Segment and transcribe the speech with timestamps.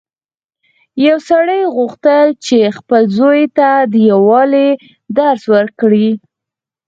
[1.05, 4.69] یو سړي غوښتل چې خپل زوی ته د یووالي
[5.17, 6.09] درس ورکړي.